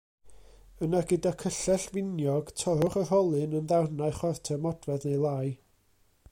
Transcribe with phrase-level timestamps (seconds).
[0.85, 5.47] Yna gyda cyllell finiog torrwch y rholyn yn ddarnau chwarter modfedd neu lai.